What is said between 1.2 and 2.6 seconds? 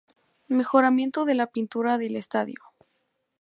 de la pintura del estadio.